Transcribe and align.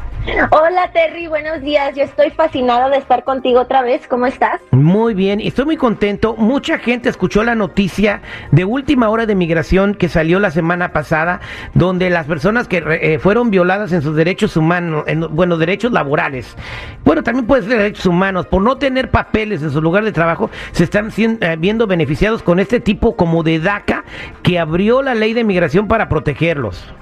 Hola 0.50 0.90
Terry, 0.92 1.28
buenos 1.28 1.62
días. 1.62 1.96
Yo 1.96 2.04
estoy 2.04 2.32
fascinada 2.32 2.90
de 2.90 2.98
estar 2.98 3.24
contigo 3.24 3.62
otra 3.62 3.84
vez. 3.84 4.08
¿Cómo 4.08 4.26
estás? 4.26 4.60
Muy 4.72 5.14
bien, 5.14 5.40
estoy 5.40 5.66
muy 5.66 5.78
contento. 5.78 6.36
Mucha 6.36 6.80
gente 6.80 7.10
escuchó 7.10 7.44
la 7.44 7.54
noticia 7.54 8.22
de 8.52 8.66
última 8.66 9.10
hora 9.10 9.28
de 9.28 9.36
migración 9.36 9.94
que 9.94 10.10
salió 10.10 10.40
la 10.40 10.50
semana 10.50 10.94
pasada, 10.94 11.42
donde 11.76 12.10
las 12.10 12.26
personas 12.26 12.68
que 12.68 12.84
eh, 13.02 13.20
fueron 13.20 13.52
violadas 13.52 13.92
en 13.92 14.02
sus 14.02 14.16
derechos 14.16 14.58
humanos, 14.58 15.04
en, 15.06 15.22
bueno, 15.36 15.58
derechos 15.58 15.92
laborales, 15.92 16.56
bueno, 17.04 17.22
también 17.22 17.46
puede 17.46 17.62
ser 17.62 17.78
derechos 17.78 18.08
humanos, 18.08 18.48
por 18.48 18.64
no 18.64 18.78
tener 18.78 19.12
papeles 19.12 19.62
en 19.62 19.70
su 19.70 19.82
lugar 19.82 20.04
de 20.04 20.12
trabajo, 20.12 20.50
se 20.72 20.86
están 20.86 21.12
eh, 21.16 21.56
viendo 21.60 21.86
beneficiados 21.86 22.42
con 22.42 22.60
este 22.60 22.80
tipo 22.80 23.16
como 23.16 23.44
de 23.44 23.60
DACA 23.60 24.04
que 24.42 24.58
abrió 24.58 25.04
la 25.04 25.14
ley 25.14 25.34
de 25.34 25.44
migración 25.44 25.88
para 25.88 26.10
protegerlos. 26.10 26.94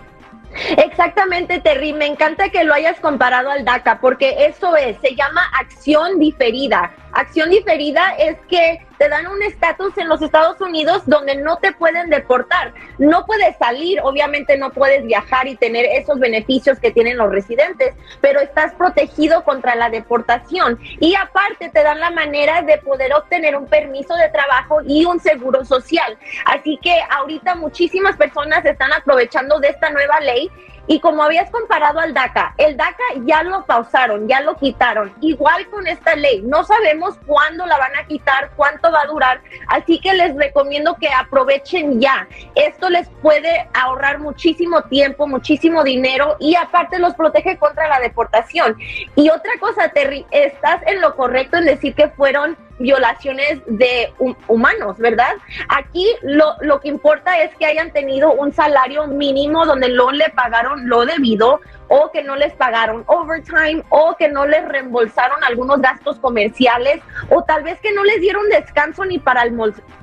Exactamente, 0.77 1.59
Terry. 1.59 1.93
Me 1.93 2.05
encanta 2.05 2.49
que 2.49 2.63
lo 2.63 2.73
hayas 2.73 2.99
comparado 2.99 3.49
al 3.49 3.65
DACA, 3.65 3.99
porque 3.99 4.45
eso 4.45 4.75
es, 4.75 4.97
se 5.01 5.15
llama 5.15 5.41
acción 5.59 6.19
diferida. 6.19 6.91
Acción 7.13 7.51
diferida 7.51 8.15
es 8.17 8.37
que 8.49 8.85
te 8.97 9.07
dan 9.07 9.27
un 9.27 9.41
estatus 9.43 9.97
en 9.97 10.09
los 10.09 10.21
Estados 10.21 10.59
Unidos 10.61 11.03
donde 11.05 11.35
no 11.35 11.57
te 11.57 11.71
pueden 11.71 12.09
deportar. 12.09 12.73
No 12.97 13.25
puedes 13.25 13.55
salir, 13.57 13.99
obviamente 14.01 14.57
no 14.57 14.71
puedes 14.71 15.05
viajar 15.05 15.47
y 15.47 15.55
tener 15.55 15.85
esos 15.85 16.19
beneficios 16.19 16.79
que 16.79 16.91
tienen 16.91 17.17
los 17.17 17.29
residentes, 17.29 17.93
pero 18.21 18.39
estás 18.39 18.73
protegido 18.73 19.43
contra 19.43 19.75
la 19.75 19.89
deportación. 19.89 20.79
Y 20.99 21.13
aparte 21.15 21.69
te 21.69 21.83
dan 21.83 21.99
la 21.99 22.11
manera 22.11 22.61
de 22.61 22.77
poder 22.79 23.13
obtener 23.13 23.55
un 23.55 23.67
permiso 23.67 24.15
de 24.15 24.29
trabajo 24.29 24.79
y 24.85 25.05
un 25.05 25.19
seguro 25.19 25.65
social. 25.65 26.17
Así 26.45 26.79
que 26.81 26.95
ahorita 27.11 27.55
muchísimas 27.55 28.17
personas 28.17 28.65
están 28.65 28.91
aprovechando 28.91 29.59
de 29.59 29.69
esta 29.69 29.89
nueva 29.89 30.19
ley 30.19 30.49
y 30.85 30.99
como 30.99 31.23
habías 31.23 31.49
comparado 31.49 31.99
al 31.99 32.13
DACA, 32.13 32.55
el 32.57 32.75
DACA 32.75 33.03
ya 33.25 33.41
lo 33.43 33.65
pausaron, 33.65 34.27
ya 34.27 34.41
lo 34.41 34.57
quitaron. 34.57 35.13
Igual 35.21 35.69
con 35.69 35.87
esta 35.87 36.15
ley, 36.15 36.41
no 36.41 36.65
sabemos 36.65 37.02
cuándo 37.25 37.65
la 37.65 37.77
van 37.77 37.95
a 37.97 38.07
quitar, 38.07 38.51
cuánto 38.55 38.91
va 38.91 39.01
a 39.01 39.07
durar, 39.07 39.41
así 39.67 39.99
que 39.99 40.13
les 40.13 40.35
recomiendo 40.35 40.95
que 40.95 41.09
aprovechen 41.09 41.99
ya. 42.01 42.27
Esto 42.55 42.89
les 42.89 43.07
puede 43.21 43.67
ahorrar 43.73 44.19
muchísimo 44.19 44.83
tiempo, 44.83 45.27
muchísimo 45.27 45.83
dinero 45.83 46.37
y 46.39 46.55
aparte 46.55 46.99
los 46.99 47.13
protege 47.15 47.57
contra 47.57 47.87
la 47.87 47.99
deportación. 47.99 48.77
Y 49.15 49.29
otra 49.29 49.51
cosa, 49.59 49.89
Terry, 49.89 50.25
estás 50.31 50.81
en 50.85 51.01
lo 51.01 51.15
correcto 51.15 51.57
en 51.57 51.65
decir 51.65 51.95
que 51.95 52.09
fueron 52.09 52.57
violaciones 52.83 53.61
de 53.65 54.13
humanos, 54.47 54.97
¿verdad? 54.97 55.35
Aquí 55.69 56.05
lo, 56.21 56.55
lo 56.59 56.81
que 56.81 56.89
importa 56.89 57.41
es 57.41 57.55
que 57.55 57.65
hayan 57.65 57.91
tenido 57.91 58.33
un 58.33 58.51
salario 58.51 59.07
mínimo 59.07 59.65
donde 59.65 59.87
no 59.87 60.11
le 60.11 60.29
pagaron 60.31 60.89
lo 60.89 61.05
debido 61.05 61.61
o 61.87 62.11
que 62.11 62.23
no 62.23 62.35
les 62.35 62.53
pagaron 62.53 63.03
overtime 63.07 63.83
o 63.89 64.15
que 64.17 64.27
no 64.27 64.45
les 64.45 64.67
reembolsaron 64.67 65.43
algunos 65.43 65.79
gastos 65.79 66.17
comerciales 66.19 66.99
o 67.29 67.43
tal 67.43 67.63
vez 67.63 67.79
que 67.81 67.93
no 67.93 68.03
les 68.03 68.19
dieron 68.19 68.49
descanso 68.49 69.05
ni 69.05 69.19
para, 69.19 69.43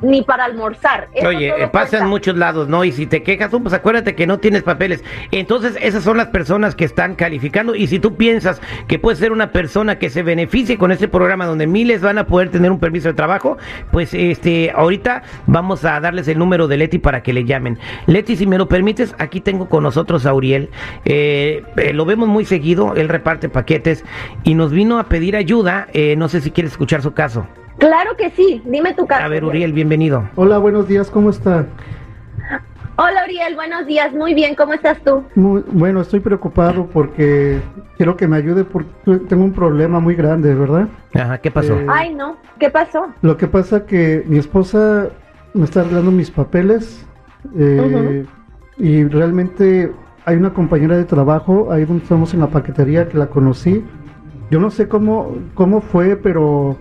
ni 0.01 0.23
para 0.23 0.45
almorzar. 0.45 1.09
Oye, 1.27 1.53
pasa 1.73 1.99
en 1.99 2.07
muchos 2.07 2.37
lados, 2.37 2.69
¿no? 2.69 2.85
Y 2.85 2.93
si 2.93 3.07
te 3.07 3.23
quejas, 3.23 3.51
pues 3.51 3.75
acuérdate 3.75 4.15
que 4.15 4.27
no 4.27 4.39
tienes 4.39 4.63
papeles. 4.63 5.03
Entonces, 5.33 5.77
esas 5.81 6.05
son 6.05 6.17
las 6.17 6.29
personas 6.29 6.75
que 6.75 6.85
están 6.85 7.15
calificando 7.15 7.75
y 7.75 7.89
si 7.89 7.99
tú 7.99 8.17
piensas 8.17 8.61
que 8.87 8.99
puede 8.99 9.17
ser 9.17 9.33
una 9.33 9.51
persona 9.53 9.99
que 9.99 10.11
se 10.11 10.23
beneficie 10.23 10.79
con 10.79 10.93
este 10.93 11.09
programa 11.09 11.47
donde 11.47 11.67
miles 11.67 12.01
van 12.01 12.19
a 12.19 12.27
poder 12.27 12.51
tener 12.51 12.70
un 12.71 12.79
permiso 12.79 13.09
de 13.09 13.15
trabajo, 13.15 13.59
pues 13.91 14.15
este 14.15 14.71
ahorita 14.75 15.23
vamos 15.47 15.85
a 15.85 16.01
darles 16.01 16.29
el 16.29 16.39
número 16.39 16.69
de 16.69 16.77
Leti 16.77 16.99
para 16.99 17.23
que 17.23 17.33
le 17.33 17.45
llamen. 17.45 17.79
Leti, 18.07 18.37
si 18.37 18.47
me 18.47 18.59
lo 18.59 18.69
permites, 18.69 19.15
aquí 19.19 19.41
tengo 19.41 19.69
con 19.69 19.83
nosotros 19.83 20.27
a 20.27 20.35
Uriel. 20.35 20.71
Eh, 21.05 21.63
eh, 21.77 21.93
lo 21.93 22.05
vemos 22.05 22.29
muy 22.29 22.45
seguido, 22.45 22.95
él 22.95 23.09
reparte 23.09 23.49
paquetes 23.49 24.05
y 24.45 24.55
nos 24.55 24.73
vino 24.73 24.99
a 24.99 25.05
pedir 25.05 25.37
ayuda. 25.37 25.89
Eh, 25.93 26.17
no 26.17 26.29
sé 26.29 26.41
si 26.41 26.51
quieres 26.51 26.73
escuchar 26.73 27.03
su 27.03 27.13
caso. 27.13 27.47
Claro 27.79 28.17
que 28.17 28.31
sí, 28.31 28.61
dime 28.67 28.95
tu 28.95 29.07
caso. 29.07 29.25
A 29.25 29.29
ver, 29.29 29.45
Uriel, 29.45 29.73
bienvenido. 29.73 30.29
Hola, 30.37 30.59
buenos 30.59 30.87
días, 30.87 31.11
¿cómo 31.11 31.31
está? 31.31 31.67
Hola, 33.03 33.25
Uriel, 33.25 33.55
buenos 33.55 33.87
días, 33.87 34.13
muy 34.13 34.35
bien, 34.35 34.55
¿cómo 34.55 34.75
estás 34.75 34.99
tú? 35.03 35.25
Muy, 35.35 35.65
bueno, 35.69 36.03
estoy 36.03 36.21
preocupado 36.21 36.85
porque 36.85 37.59
quiero 37.97 38.15
que 38.15 38.29
me 38.29 38.37
ayude 38.37 38.63
porque 38.63 38.91
tengo 39.27 39.43
un 39.43 39.55
problema 39.55 40.01
muy 40.01 40.15
grande, 40.15 40.55
¿verdad? 40.55 40.87
Ajá, 41.15 41.39
¿qué 41.39 41.51
pasó? 41.51 41.81
Eh, 41.81 41.87
Ay, 41.89 42.15
no, 42.15 42.37
¿qué 42.59 42.69
pasó? 42.69 43.07
Lo 43.23 43.39
que 43.39 43.47
pasa 43.49 43.87
que 43.87 44.23
mi 44.27 44.37
esposa 44.37 45.09
me 45.55 45.65
está 45.65 45.81
arreglando 45.81 46.11
mis 46.11 46.31
papeles 46.31 47.07
y 48.77 49.05
realmente 49.05 49.91
hay 50.27 50.37
una 50.37 50.53
compañera 50.53 50.99
de 50.99 51.07
trabajo, 51.07 51.73
ahí 51.73 51.87
donde 51.87 52.03
estamos 52.03 52.35
en 52.35 52.41
la 52.41 52.49
paquetería, 52.49 53.09
que 53.09 53.17
la 53.17 53.29
conocí. 53.29 53.83
Yo 54.51 54.61
no 54.61 54.71
sé 54.71 54.89
cómo, 54.89 55.39
cómo 55.55 55.81
fue, 55.81 56.17
pero 56.17 56.77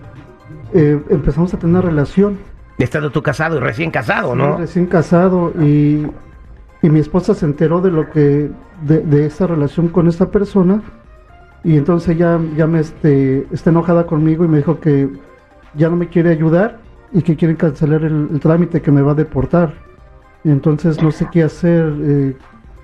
eh, 0.74 1.00
empezamos 1.08 1.54
a 1.54 1.58
tener 1.58 1.76
una 1.76 1.80
relación. 1.80 2.49
Estando 2.80 3.10
tú 3.10 3.22
casado 3.22 3.56
y 3.56 3.60
recién 3.60 3.90
casado, 3.90 4.34
¿no? 4.34 4.56
recién 4.56 4.86
casado 4.86 5.52
y, 5.60 6.06
y, 6.82 6.90
mi 6.90 7.00
esposa 7.00 7.34
se 7.34 7.44
enteró 7.44 7.80
de 7.80 7.90
lo 7.90 8.10
que, 8.10 8.50
de, 8.82 9.00
de 9.00 9.26
esa 9.26 9.46
relación 9.46 9.88
con 9.88 10.08
esta 10.08 10.30
persona 10.30 10.82
y 11.62 11.76
entonces 11.76 12.16
ya, 12.16 12.40
ya 12.56 12.66
me 12.66 12.80
este, 12.80 13.46
está 13.52 13.70
enojada 13.70 14.06
conmigo 14.06 14.44
y 14.44 14.48
me 14.48 14.58
dijo 14.58 14.80
que 14.80 15.10
ya 15.74 15.88
no 15.88 15.96
me 15.96 16.08
quiere 16.08 16.30
ayudar 16.30 16.78
y 17.12 17.22
que 17.22 17.36
quieren 17.36 17.56
cancelar 17.56 18.02
el, 18.02 18.40
trámite 18.40 18.80
que 18.80 18.90
me 18.90 19.02
va 19.02 19.12
a 19.12 19.14
deportar. 19.14 19.74
Y 20.42 20.50
entonces 20.50 21.02
no 21.02 21.10
sé 21.10 21.28
qué 21.30 21.42
hacer, 21.42 21.92
eh, 22.00 22.36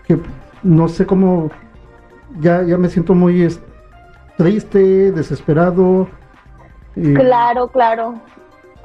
que 0.07 0.19
no 0.63 0.89
sé 0.89 1.07
cómo, 1.07 1.51
ya, 2.41 2.63
ya 2.63 2.77
me 2.77 2.89
siento 2.89 3.15
muy 3.15 3.49
triste, 4.37 5.13
desesperado. 5.13 6.09
Claro, 6.95 7.69
claro. 7.69 8.15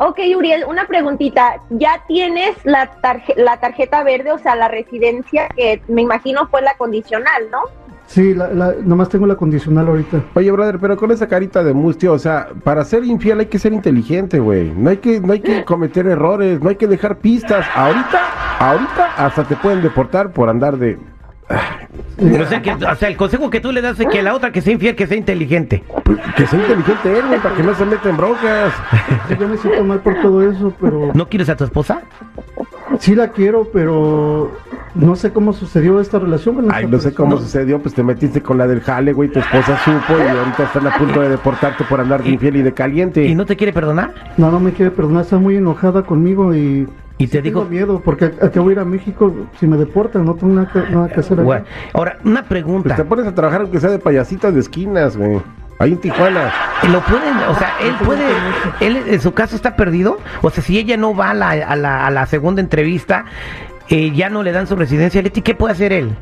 Ok, 0.03 0.17
Uriel, 0.35 0.66
una 0.67 0.88
preguntita. 0.88 1.62
¿Ya 1.69 2.03
tienes 2.07 2.57
la, 2.63 2.89
la 3.35 3.59
tarjeta 3.59 4.03
verde, 4.03 4.31
o 4.31 4.39
sea, 4.39 4.56
la 4.56 4.67
residencia 4.67 5.47
que 5.56 5.79
me 5.88 6.01
imagino 6.01 6.47
fue 6.47 6.63
la 6.63 6.73
condicional, 6.75 7.44
¿no? 7.51 7.59
Sí, 8.07 8.34
la, 8.34 8.73
nomás 8.84 9.09
tengo 9.09 9.28
la 9.28 9.35
condicional 9.35 9.88
ahorita. 9.88 10.23
Oye, 10.34 10.50
brother, 10.50 10.79
pero 10.79 10.97
con 10.97 11.12
esa 11.12 11.28
carita 11.28 11.63
de 11.63 11.75
mustio, 11.75 12.13
o 12.13 12.17
sea, 12.17 12.47
para 12.63 12.84
ser 12.84 13.03
infiel 13.03 13.41
hay 13.41 13.45
que 13.45 13.59
ser 13.59 13.73
inteligente, 13.73 14.39
güey. 14.39 14.72
No 14.75 14.89
hay 14.89 14.97
que, 14.97 15.19
no 15.19 15.34
hay 15.34 15.39
que 15.39 15.63
cometer 15.63 16.07
errores, 16.07 16.59
no 16.59 16.69
hay 16.69 16.78
que 16.78 16.88
dejar 16.88 17.19
pistas. 17.19 17.63
Ahorita, 17.75 18.57
ahorita 18.57 19.15
hasta 19.18 19.44
te 19.44 19.56
pueden 19.56 19.83
deportar 19.83 20.33
por 20.33 20.50
andar 20.50 20.77
de 20.77 20.98
o 22.21 22.45
sea, 22.45 22.62
que, 22.62 22.71
o 22.71 22.95
sea, 22.95 23.09
el 23.09 23.18
consejo 23.18 23.50
que 23.50 23.59
tú 23.59 23.71
le 23.71 23.81
das 23.81 24.00
es 24.00 24.07
que 24.07 24.21
la 24.21 24.33
otra 24.33 24.51
que 24.51 24.62
sea 24.62 24.73
infiel, 24.73 24.95
que 24.95 25.07
sea 25.07 25.18
inteligente. 25.18 25.83
Que 26.35 26.45
sea 26.45 26.59
inteligente 26.59 27.18
él, 27.18 27.39
para 27.41 27.56
que 27.56 27.63
no 27.63 27.73
se 27.75 27.85
meta 27.85 28.09
en 28.09 28.18
broncas. 28.18 28.73
yo 29.39 29.47
me 29.47 29.57
siento 29.57 29.83
mal 29.83 30.00
por 30.00 30.21
todo 30.21 30.50
eso, 30.50 30.73
pero... 30.79 31.12
¿No 31.13 31.27
quieres 31.27 31.50
a 31.50 31.56
tu 31.56 31.63
esposa? 31.63 32.01
Sí 33.00 33.15
la 33.15 33.29
quiero, 33.29 33.69
pero 33.71 34.51
no 34.95 35.15
sé 35.15 35.31
cómo 35.31 35.53
sucedió 35.53 36.00
esta 36.00 36.19
relación 36.19 36.68
Ay, 36.71 36.85
no 36.85 37.00
sé 37.00 37.13
cómo 37.13 37.38
sucedió, 37.38 37.79
pues 37.79 37.95
te 37.95 38.03
metiste 38.03 38.41
con 38.41 38.57
la 38.57 38.67
del 38.67 38.81
jale, 38.81 39.13
güey, 39.13 39.29
tu 39.29 39.39
esposa 39.39 39.77
supo 39.83 40.17
y 40.17 40.27
ahorita 40.27 40.63
están 40.63 40.88
a 40.88 40.97
punto 40.97 41.21
de 41.21 41.29
deportarte 41.29 41.83
por 41.85 42.01
andar 42.01 42.21
de 42.24 42.31
infiel 42.31 42.57
y 42.57 42.62
de 42.62 42.74
caliente. 42.74 43.25
¿Y 43.25 43.33
no 43.33 43.45
te 43.45 43.56
quiere 43.56 43.71
perdonar? 43.71 44.13
No, 44.38 44.51
no 44.51 44.59
me 44.59 44.74
quiere 44.74 44.91
perdonar, 44.91 45.24
está 45.24 45.38
muy 45.38 45.56
enojada 45.56 46.03
conmigo 46.03 46.53
y 46.53 46.88
y 47.23 47.27
te 47.27 47.41
digo. 47.41 47.62
Tengo 47.62 47.71
miedo, 47.71 48.01
porque 48.03 48.25
a, 48.25 48.59
voy 48.59 48.69
a 48.69 48.71
ir 48.73 48.79
a 48.79 48.85
México 48.85 49.33
si 49.59 49.68
me 49.68 49.77
deportan, 49.77 50.25
no 50.25 50.35
tengo 50.35 50.53
nada, 50.53 51.07
que 51.07 51.19
hacer. 51.19 51.39
Ahora, 51.94 52.18
una 52.23 52.44
pregunta. 52.44 52.89
Pues 52.89 52.97
te 52.97 53.06
pones 53.06 53.27
a 53.27 53.35
trabajar 53.35 53.62
aunque 53.62 53.79
sea 53.79 53.89
de 53.89 54.00
payasitas 54.00 54.53
de 54.53 54.59
esquinas, 54.59 55.15
güey. 55.15 55.41
Ahí 55.79 55.94
en 55.94 55.97
Tijuana. 55.97 56.51
Lo 56.91 57.01
pueden, 57.01 57.38
o 57.50 57.56
sea, 57.56 57.73
él 57.81 57.95
puede, 58.06 58.25
él 58.81 59.03
en 59.07 59.19
su 59.19 59.33
caso 59.33 59.56
está 59.56 59.75
perdido. 59.75 60.19
O 60.41 60.50
sea, 60.50 60.63
si 60.63 60.77
ella 60.77 60.95
no 60.95 61.15
va 61.15 61.31
a 61.31 61.33
la, 61.33 61.50
a 61.50 61.75
la, 61.75 62.06
a 62.06 62.12
la 62.12 62.25
segunda 62.27 62.62
entrevista, 62.62 63.25
eh, 63.89 64.12
ya 64.12 64.29
no 64.29 64.44
le 64.44 64.51
dan 64.51 64.67
su 64.67 64.75
residencia. 64.75 65.21
Leti, 65.21 65.41
¿qué 65.41 65.56
puede 65.56 65.74
hacer 65.74 65.91
él? 65.91 66.15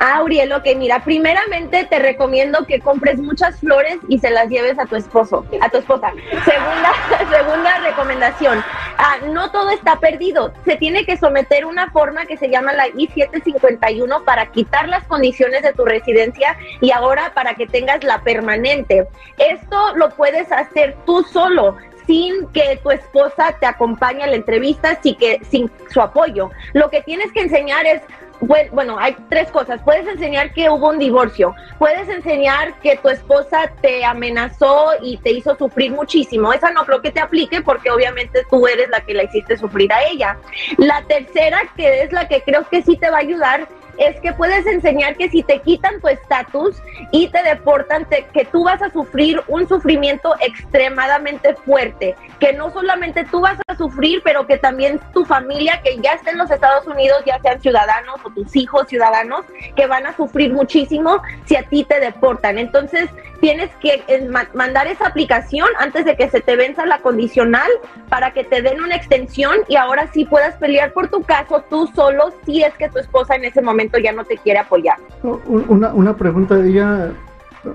Ah, 0.00 0.22
Uriel, 0.22 0.52
ok, 0.52 0.64
mira, 0.76 1.02
primeramente 1.02 1.84
te 1.84 1.98
recomiendo 1.98 2.64
que 2.66 2.80
compres 2.80 3.18
muchas 3.18 3.58
flores 3.58 3.98
y 4.08 4.18
se 4.20 4.30
las 4.30 4.48
lleves 4.48 4.78
a 4.78 4.86
tu 4.86 4.94
esposo, 4.94 5.44
a 5.60 5.68
tu 5.68 5.78
esposa. 5.78 6.12
Segunda, 6.44 6.92
segunda 7.36 7.78
recomendación, 7.78 8.62
ah, 8.96 9.16
no 9.32 9.50
todo 9.50 9.70
está 9.70 9.98
perdido. 9.98 10.52
Se 10.64 10.76
tiene 10.76 11.04
que 11.04 11.16
someter 11.16 11.64
una 11.64 11.90
forma 11.90 12.26
que 12.26 12.36
se 12.36 12.48
llama 12.48 12.72
la 12.72 12.86
I-751 12.88 14.24
para 14.24 14.46
quitar 14.52 14.88
las 14.88 15.04
condiciones 15.04 15.62
de 15.62 15.72
tu 15.72 15.84
residencia 15.84 16.56
y 16.80 16.92
ahora 16.92 17.32
para 17.34 17.54
que 17.54 17.66
tengas 17.66 18.04
la 18.04 18.22
permanente. 18.22 19.08
Esto 19.36 19.96
lo 19.96 20.10
puedes 20.10 20.52
hacer 20.52 20.96
tú 21.06 21.24
solo 21.24 21.76
sin 22.08 22.48
que 22.48 22.80
tu 22.82 22.90
esposa 22.90 23.54
te 23.60 23.66
acompañe 23.66 24.24
a 24.24 24.26
la 24.26 24.36
entrevista, 24.36 24.98
sin, 25.02 25.14
que, 25.14 25.40
sin 25.48 25.70
su 25.90 26.00
apoyo. 26.00 26.50
Lo 26.72 26.88
que 26.88 27.02
tienes 27.02 27.30
que 27.32 27.42
enseñar 27.42 27.86
es 27.86 28.00
bueno, 28.40 28.98
hay 28.98 29.16
tres 29.28 29.50
cosas. 29.50 29.80
Puedes 29.82 30.06
enseñar 30.06 30.52
que 30.52 30.70
hubo 30.70 30.90
un 30.90 30.98
divorcio. 30.98 31.54
Puedes 31.78 32.08
enseñar 32.08 32.78
que 32.80 32.96
tu 32.96 33.08
esposa 33.08 33.72
te 33.82 34.04
amenazó 34.04 34.92
y 35.02 35.16
te 35.18 35.32
hizo 35.32 35.56
sufrir 35.56 35.90
muchísimo. 35.90 36.52
Esa 36.52 36.70
no 36.70 36.84
creo 36.86 37.02
que 37.02 37.10
te 37.10 37.20
aplique 37.20 37.62
porque 37.62 37.90
obviamente 37.90 38.44
tú 38.48 38.66
eres 38.66 38.88
la 38.90 39.00
que 39.00 39.14
la 39.14 39.24
hiciste 39.24 39.56
sufrir 39.56 39.92
a 39.92 40.04
ella. 40.04 40.38
La 40.76 41.02
tercera, 41.02 41.62
que 41.76 42.02
es 42.02 42.12
la 42.12 42.28
que 42.28 42.42
creo 42.42 42.68
que 42.68 42.82
sí 42.82 42.96
te 42.96 43.10
va 43.10 43.16
a 43.16 43.20
ayudar, 43.20 43.68
es 43.98 44.20
que 44.20 44.32
puedes 44.32 44.66
enseñar 44.66 45.16
que 45.16 45.28
si 45.28 45.42
te 45.42 45.60
quitan 45.60 46.00
tu 46.00 46.08
estatus 46.08 46.76
y 47.12 47.28
te 47.28 47.42
deportan, 47.42 48.06
que 48.32 48.44
tú 48.46 48.64
vas 48.64 48.80
a 48.82 48.90
sufrir 48.90 49.42
un 49.48 49.68
sufrimiento 49.68 50.34
extremadamente 50.40 51.54
fuerte, 51.54 52.16
que 52.38 52.52
no 52.52 52.70
solamente 52.72 53.24
tú 53.24 53.40
vas 53.40 53.58
a 53.66 53.76
sufrir, 53.76 54.22
pero 54.24 54.46
que 54.46 54.58
también 54.58 55.00
tu 55.12 55.24
familia 55.24 55.80
que 55.82 55.98
ya 55.98 56.12
está 56.12 56.30
en 56.30 56.38
los 56.38 56.50
Estados 56.50 56.86
Unidos, 56.86 57.22
ya 57.26 57.40
sean 57.40 57.60
ciudadanos 57.60 58.16
o 58.24 58.30
tus 58.30 58.54
hijos 58.56 58.86
ciudadanos, 58.88 59.44
que 59.76 59.86
van 59.86 60.06
a 60.06 60.16
sufrir 60.16 60.52
muchísimo 60.52 61.20
si 61.46 61.56
a 61.56 61.62
ti 61.64 61.84
te 61.84 62.00
deportan. 62.00 62.58
Entonces, 62.58 63.10
tienes 63.40 63.70
que 63.76 64.02
eh, 64.08 64.28
mandar 64.54 64.86
esa 64.86 65.06
aplicación 65.06 65.68
antes 65.78 66.04
de 66.04 66.16
que 66.16 66.28
se 66.28 66.40
te 66.40 66.56
venza 66.56 66.86
la 66.86 66.98
condicional 66.98 67.68
para 68.08 68.32
que 68.32 68.44
te 68.44 68.62
den 68.62 68.82
una 68.82 68.96
extensión 68.96 69.58
y 69.68 69.76
ahora 69.76 70.08
sí 70.12 70.24
puedas 70.24 70.56
pelear 70.56 70.92
por 70.92 71.08
tu 71.08 71.22
caso 71.22 71.64
tú 71.70 71.88
solo 71.94 72.32
si 72.44 72.62
es 72.62 72.74
que 72.74 72.88
tu 72.88 72.98
esposa 72.98 73.36
en 73.36 73.44
ese 73.44 73.62
momento 73.62 73.98
ya 73.98 74.12
no 74.12 74.24
te 74.24 74.36
quiere 74.36 74.60
apoyar. 74.60 74.96
Una, 75.22 75.92
una 75.92 76.16
pregunta, 76.16 76.56
ella 76.56 77.12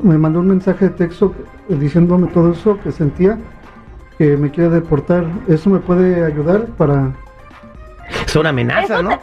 me 0.01 0.17
mandó 0.17 0.39
un 0.39 0.49
mensaje 0.49 0.85
de 0.85 0.91
texto 0.91 1.33
diciéndome 1.67 2.27
todo 2.27 2.53
eso 2.53 2.79
que 2.81 2.91
sentía, 2.91 3.37
que 4.17 4.37
me 4.37 4.51
quiere 4.51 4.69
deportar. 4.69 5.25
¿Eso 5.47 5.69
me 5.69 5.79
puede 5.79 6.25
ayudar 6.25 6.65
para...? 6.77 7.11
Son 8.27 8.45
amenazas, 8.45 9.03
¿no? 9.03 9.19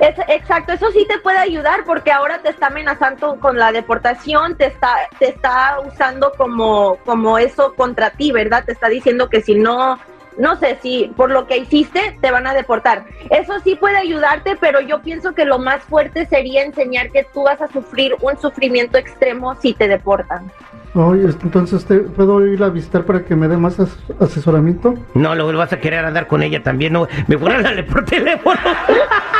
Exacto, 0.00 0.72
eso 0.72 0.90
sí 0.92 1.06
te 1.08 1.18
puede 1.18 1.38
ayudar 1.38 1.84
porque 1.84 2.10
ahora 2.10 2.38
te 2.38 2.50
está 2.50 2.68
amenazando 2.68 3.38
con 3.38 3.58
la 3.58 3.72
deportación, 3.72 4.56
te 4.56 4.66
está, 4.66 4.94
te 5.18 5.28
está 5.28 5.78
usando 5.86 6.32
como, 6.36 6.96
como 7.04 7.38
eso 7.38 7.74
contra 7.74 8.10
ti, 8.10 8.32
¿verdad? 8.32 8.64
Te 8.64 8.72
está 8.72 8.88
diciendo 8.88 9.28
que 9.28 9.42
si 9.42 9.54
no 9.54 9.98
no 10.38 10.56
sé 10.56 10.78
si 10.80 11.12
por 11.16 11.30
lo 11.30 11.46
que 11.46 11.58
hiciste 11.58 12.16
te 12.20 12.30
van 12.30 12.46
a 12.46 12.54
deportar. 12.54 13.04
Eso 13.30 13.60
sí 13.62 13.74
puede 13.74 13.98
ayudarte, 13.98 14.56
pero 14.58 14.80
yo 14.80 15.02
pienso 15.02 15.34
que 15.34 15.44
lo 15.44 15.58
más 15.58 15.82
fuerte 15.82 16.26
sería 16.26 16.64
enseñar 16.64 17.10
que 17.10 17.26
tú 17.34 17.42
vas 17.42 17.60
a 17.60 17.68
sufrir 17.68 18.16
un 18.20 18.38
sufrimiento 18.38 18.96
extremo 18.96 19.54
si 19.56 19.74
te 19.74 19.86
deportan. 19.86 20.50
Oye, 20.94 21.24
entonces, 21.42 21.84
¿te 21.84 21.98
¿puedo 21.98 22.44
ir 22.46 22.62
a 22.64 22.68
visitar 22.68 23.04
para 23.04 23.24
que 23.24 23.36
me 23.36 23.46
dé 23.46 23.56
más 23.56 23.78
asesoramiento? 24.18 24.94
No, 25.14 25.34
luego 25.36 25.56
vas 25.56 25.72
a 25.72 25.78
querer 25.78 26.04
andar 26.04 26.26
con 26.26 26.42
ella 26.42 26.62
también, 26.62 26.94
no, 26.94 27.06
me 27.28 27.36
voy 27.36 27.52
a 27.52 27.62
darle 27.62 27.84
por 27.84 28.04
teléfono. 28.04 28.58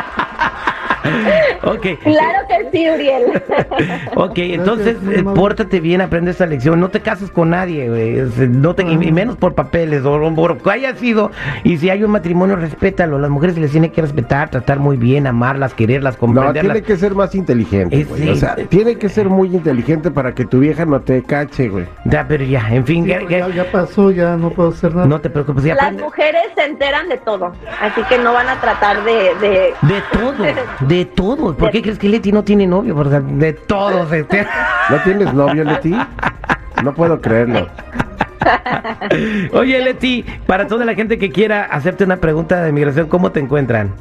okay. 1.81 1.97
Claro 1.97 2.47
que 2.47 2.69
sí, 2.71 2.89
Uriel. 2.89 3.41
ok, 4.15 4.37
entonces 4.37 4.97
eh, 5.11 5.23
pórtate 5.23 5.79
bien, 5.79 6.01
aprende 6.01 6.31
esa 6.31 6.45
lección. 6.45 6.79
No 6.79 6.89
te 6.89 7.01
cases 7.01 7.31
con 7.31 7.49
nadie, 7.51 7.89
güey. 7.89 8.49
No 8.49 8.75
te, 8.75 8.83
y 8.83 9.11
menos 9.11 9.35
por 9.35 9.55
papeles 9.55 10.03
o 10.05 10.33
por 10.35 10.57
que 10.57 10.71
haya 10.71 10.95
sido. 10.95 11.31
Y 11.63 11.77
si 11.77 11.89
hay 11.89 12.03
un 12.03 12.11
matrimonio, 12.11 12.55
respétalo. 12.55 13.19
Las 13.19 13.29
mujeres 13.29 13.55
se 13.55 13.61
les 13.61 13.71
tiene 13.71 13.91
que 13.91 14.01
respetar, 14.01 14.49
tratar 14.49 14.79
muy 14.79 14.97
bien, 14.97 15.27
amarlas, 15.27 15.73
quererlas, 15.73 16.17
comprenderlas. 16.17 16.63
No, 16.63 16.71
tiene 16.73 16.85
que 16.85 16.97
ser 16.97 17.15
más 17.15 17.35
inteligente, 17.35 18.03
güey. 18.03 18.29
o 18.29 18.35
sea, 18.35 18.55
tiene 18.55 18.95
que 18.95 19.09
ser 19.09 19.29
muy 19.29 19.49
inteligente 19.53 20.11
para 20.11 20.33
que 20.33 20.45
tu 20.45 20.59
vieja 20.59 20.85
no 20.85 21.01
te 21.01 21.23
cache, 21.23 21.69
güey. 21.69 21.85
Ya, 22.05 22.25
pero 22.27 22.43
ya, 22.43 22.67
en 22.69 22.85
fin. 22.85 23.05
ya, 23.05 23.21
ya, 23.27 23.71
pasó, 23.71 24.11
ya 24.11 24.37
no 24.37 24.49
puedo 24.51 24.69
hacer 24.69 24.93
nada. 24.93 25.07
No 25.07 25.19
te 25.19 25.29
preocupes. 25.29 25.63
Ya 25.63 25.75
Las 25.75 25.93
mujeres 25.93 26.43
se 26.55 26.65
enteran 26.65 27.09
de 27.09 27.17
todo, 27.17 27.53
así 27.79 28.01
que 28.03 28.17
no 28.17 28.33
van 28.33 28.49
a 28.49 28.59
tratar 28.59 29.03
de... 29.03 29.31
De, 29.41 29.73
de 29.81 30.01
todo. 30.11 30.87
De 30.87 31.05
todo. 31.05 31.55
¿Por 31.71 31.77
qué 31.77 31.83
crees 31.83 31.99
que 31.99 32.09
Leti 32.09 32.33
no 32.33 32.43
tiene 32.43 32.67
novio? 32.67 32.93
Porque 32.93 33.21
de 33.21 33.53
todo. 33.53 34.03
¿No 34.89 34.97
tienes 35.05 35.33
novio, 35.33 35.63
Leti? 35.63 35.95
No 36.83 36.93
puedo 36.93 37.21
creerlo. 37.21 37.69
Oye, 39.53 39.79
Leti, 39.79 40.25
para 40.45 40.67
toda 40.67 40.83
la 40.83 40.93
gente 40.95 41.17
que 41.17 41.31
quiera 41.31 41.63
hacerte 41.63 42.03
una 42.03 42.17
pregunta 42.17 42.61
de 42.61 42.73
migración, 42.73 43.07
¿cómo 43.07 43.31
te 43.31 43.39
encuentran? 43.39 43.95